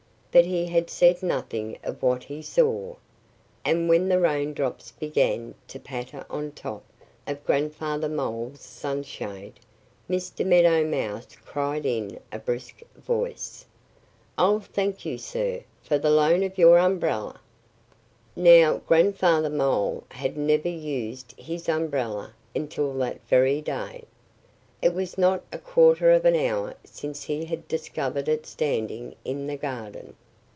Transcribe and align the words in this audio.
But 0.33 0.45
he 0.45 0.67
had 0.67 0.89
said 0.89 1.21
nothing 1.21 1.77
of 1.83 2.01
what 2.01 2.23
he 2.23 2.41
saw. 2.41 2.95
And 3.65 3.89
when 3.89 4.07
the 4.07 4.17
rain 4.17 4.53
drops 4.53 4.93
began 4.93 5.55
to 5.67 5.77
patter 5.77 6.25
on 6.29 6.53
top 6.53 6.85
of 7.27 7.43
Grandfather 7.45 8.07
Mole's 8.07 8.61
sunshade 8.61 9.59
Mr. 10.09 10.45
Meadow 10.45 10.85
Mouse 10.89 11.35
cried 11.43 11.85
in 11.85 12.17
a 12.31 12.39
brisk 12.39 12.81
voice: 12.95 13.65
"I'll 14.37 14.61
thank 14.61 15.05
you, 15.05 15.17
sir, 15.17 15.65
for 15.83 15.97
the 15.97 16.09
loan 16.09 16.43
of 16.43 16.57
your 16.57 16.79
umbrella!" 16.79 17.41
Now, 18.33 18.77
Grandfather 18.87 19.49
Mole 19.49 20.05
had 20.11 20.37
never 20.37 20.69
used 20.69 21.37
his 21.37 21.67
umbrella 21.67 22.33
until 22.55 22.93
that 22.99 23.19
very 23.27 23.59
day. 23.59 24.05
It 24.81 24.95
was 24.95 25.15
not 25.15 25.43
a 25.51 25.59
quarter 25.59 26.09
of 26.09 26.25
an 26.25 26.35
hour 26.35 26.73
since 26.85 27.21
he 27.23 27.45
had 27.45 27.67
discovered 27.67 28.27
it 28.27 28.47
standing 28.47 29.13
in 29.23 29.45
the 29.45 29.57
garden. 29.57 30.15